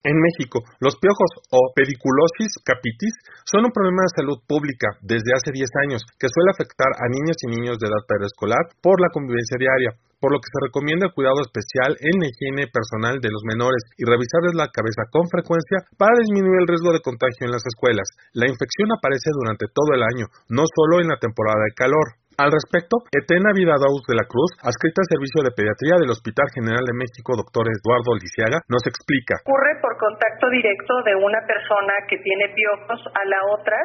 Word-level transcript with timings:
En 0.00 0.16
México, 0.16 0.64
los 0.80 0.96
piojos 0.96 1.30
o 1.52 1.76
pediculosis 1.76 2.56
capitis 2.64 3.12
son 3.44 3.68
un 3.68 3.72
problema 3.76 4.00
de 4.08 4.16
salud 4.16 4.38
pública 4.48 4.96
desde 5.04 5.36
hace 5.36 5.52
10 5.52 5.68
años 5.84 6.00
que 6.16 6.32
suele 6.32 6.56
afectar 6.56 6.88
a 6.96 7.04
niños 7.12 7.36
y 7.44 7.52
niños 7.52 7.76
de 7.76 7.84
edad 7.84 8.00
preescolar 8.08 8.64
por 8.80 8.96
la 8.96 9.12
convivencia 9.12 9.60
diaria, 9.60 9.92
por 10.16 10.32
lo 10.32 10.40
que 10.40 10.48
se 10.48 10.64
recomienda 10.64 11.04
el 11.04 11.12
cuidado 11.12 11.44
especial 11.44 12.00
en 12.00 12.16
la 12.16 12.32
higiene 12.32 12.72
personal 12.72 13.20
de 13.20 13.28
los 13.28 13.44
menores 13.44 13.84
y 14.00 14.08
revisarles 14.08 14.56
la 14.56 14.72
cabeza 14.72 15.04
con 15.12 15.28
frecuencia 15.28 15.84
para 16.00 16.16
disminuir 16.16 16.64
el 16.64 16.70
riesgo 16.72 16.96
de 16.96 17.04
contagio 17.04 17.44
en 17.44 17.52
las 17.52 17.64
escuelas. 17.68 18.08
La 18.32 18.48
infección 18.48 18.88
aparece 18.96 19.28
durante 19.36 19.68
todo 19.68 19.92
el 19.92 20.00
año, 20.00 20.32
no 20.48 20.64
solo 20.64 21.04
en 21.04 21.12
la 21.12 21.20
temporada 21.20 21.60
de 21.60 21.76
calor. 21.76 22.19
Al 22.40 22.48
respecto, 22.48 23.04
Etena 23.12 23.52
Vidadaus 23.52 24.00
de 24.08 24.16
la 24.16 24.24
Cruz, 24.24 24.56
adscrita 24.64 25.04
al 25.04 25.12
Servicio 25.12 25.44
de 25.44 25.52
Pediatría 25.52 26.00
del 26.00 26.08
Hospital 26.08 26.48
General 26.56 26.80
de 26.80 26.96
México, 26.96 27.36
doctor 27.36 27.68
Eduardo 27.68 28.16
Lisiaga, 28.16 28.64
nos 28.64 28.80
explica. 28.88 29.44
Ocurre 29.44 29.76
por 29.84 29.92
contacto 30.00 30.48
directo 30.48 31.04
de 31.04 31.20
una 31.20 31.44
persona 31.44 31.92
que 32.08 32.16
tiene 32.24 32.48
piojos 32.56 33.00
a 33.12 33.22
la 33.28 33.40
otra, 33.44 33.76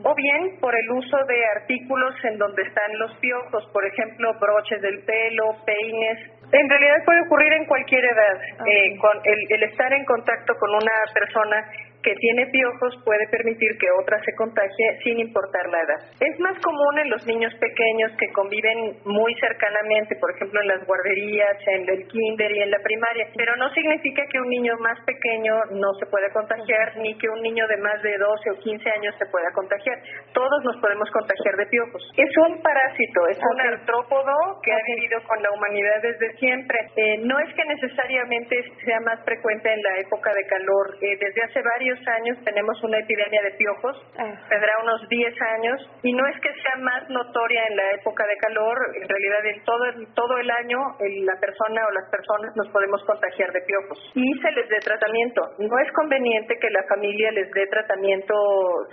o 0.00 0.16
bien 0.16 0.56
por 0.64 0.72
el 0.72 0.88
uso 0.96 1.18
de 1.28 1.44
artículos 1.60 2.16
en 2.24 2.40
donde 2.40 2.64
están 2.64 2.88
los 2.96 3.12
piojos, 3.20 3.68
por 3.68 3.84
ejemplo, 3.84 4.32
broches 4.40 4.80
del 4.80 5.04
pelo, 5.04 5.60
peines, 5.68 6.40
en 6.52 6.68
realidad 6.68 7.04
puede 7.04 7.22
ocurrir 7.22 7.52
en 7.52 7.66
cualquier 7.66 8.04
edad. 8.04 8.36
Eh, 8.66 8.98
con 8.98 9.14
el, 9.22 9.62
estar 9.62 9.92
en 9.92 10.04
contacto 10.04 10.54
con 10.58 10.70
una 10.70 10.96
persona 11.14 11.56
que 12.02 12.14
tiene 12.14 12.46
piojos 12.46 12.96
puede 13.04 13.26
permitir 13.28 13.76
que 13.78 13.90
otra 14.00 14.18
se 14.24 14.34
contagie 14.34 14.98
sin 15.04 15.18
importar 15.20 15.68
la 15.68 15.80
edad. 15.80 16.00
Es 16.20 16.38
más 16.40 16.58
común 16.60 16.98
en 16.98 17.10
los 17.10 17.26
niños 17.26 17.52
pequeños 17.60 18.12
que 18.18 18.32
conviven 18.32 18.96
muy 19.04 19.34
cercanamente, 19.36 20.16
por 20.16 20.30
ejemplo 20.34 20.60
en 20.60 20.68
las 20.68 20.86
guarderías, 20.86 21.56
en 21.66 21.88
el 21.88 22.06
kinder 22.08 22.50
y 22.52 22.62
en 22.62 22.70
la 22.70 22.78
primaria, 22.82 23.28
pero 23.36 23.56
no 23.56 23.68
significa 23.74 24.22
que 24.30 24.40
un 24.40 24.48
niño 24.48 24.74
más 24.80 24.98
pequeño 25.04 25.54
no 25.72 25.92
se 25.98 26.06
pueda 26.06 26.30
contagiar 26.32 26.96
ni 26.98 27.16
que 27.18 27.28
un 27.28 27.42
niño 27.42 27.66
de 27.68 27.76
más 27.78 28.00
de 28.02 28.16
12 28.16 28.50
o 28.50 28.58
15 28.58 28.90
años 28.90 29.14
se 29.18 29.26
pueda 29.26 29.50
contagiar. 29.52 29.98
Todos 30.32 30.64
nos 30.64 30.76
podemos 30.80 31.10
contagiar 31.10 31.56
de 31.56 31.66
piojos. 31.66 32.02
Es 32.16 32.30
un 32.48 32.62
parásito, 32.62 33.26
es 33.28 33.38
un 33.38 33.60
artrópodo 33.60 34.60
que 34.62 34.72
ha 34.72 34.82
vivido 34.96 35.20
con 35.26 35.42
la 35.42 35.50
humanidad 35.52 36.02
desde 36.02 36.32
siempre. 36.38 36.78
Eh, 36.96 37.18
no 37.24 37.38
es 37.40 37.54
que 37.54 37.64
necesariamente 37.64 38.56
sea 38.84 39.00
más 39.00 39.22
frecuente 39.24 39.72
en 39.72 39.82
la 39.82 39.96
época 39.98 40.32
de 40.34 40.46
calor. 40.46 40.96
Eh, 41.00 41.16
desde 41.20 41.42
hace 41.42 41.62
varios 41.62 41.89
años 42.06 42.38
tenemos 42.44 42.82
una 42.82 42.98
epidemia 42.98 43.42
de 43.42 43.50
piojos, 43.52 43.96
ah. 44.18 44.34
tendrá 44.48 44.72
unos 44.82 45.08
10 45.08 45.42
años, 45.56 45.90
y 46.02 46.12
no 46.12 46.26
es 46.26 46.40
que 46.40 46.52
sea 46.52 46.76
más 46.80 47.08
notoria 47.08 47.64
en 47.68 47.76
la 47.76 47.92
época 47.92 48.26
de 48.26 48.36
calor, 48.36 48.76
en 49.00 49.08
realidad 49.08 49.46
en 49.46 49.64
todo 49.64 49.84
el, 49.84 50.14
todo 50.14 50.38
el 50.38 50.50
año 50.50 50.78
la 51.24 51.36
persona 51.40 51.82
o 51.86 51.90
las 51.92 52.10
personas 52.10 52.50
nos 52.56 52.68
podemos 52.68 53.02
contagiar 53.04 53.52
de 53.52 53.60
piojos. 53.62 53.98
Y 54.14 54.32
se 54.40 54.52
les 54.52 54.68
dé 54.68 54.78
tratamiento. 54.84 55.42
No 55.58 55.78
es 55.78 55.92
conveniente 55.92 56.56
que 56.58 56.70
la 56.70 56.82
familia 56.84 57.30
les 57.32 57.50
dé 57.50 57.66
tratamiento 57.66 58.34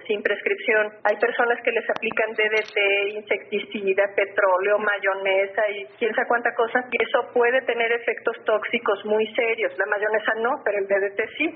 sin 0.08 0.22
prescripción. 0.22 0.92
Hay 1.04 1.18
personas 1.18 1.60
que 1.64 1.72
les 1.72 1.90
aplican 1.90 2.34
DDT, 2.34 2.78
insecticida, 3.16 4.04
petróleo, 4.16 4.80
mayonesa 4.80 5.62
y 5.70 5.86
quién 5.98 6.14
sabe 6.14 6.28
cuánta 6.28 6.54
cosa, 6.56 6.80
y 6.92 7.04
eso 7.04 7.32
puede 7.34 7.62
tener 7.62 7.92
efectos 7.92 8.36
tóxicos 8.46 9.04
muy 9.06 9.26
serios. 9.34 9.78
La 9.78 9.86
mayonesa 9.86 10.34
no, 10.42 10.52
pero 10.64 10.78
el 10.78 10.88
DDT 10.88 11.20
sí. 11.38 11.48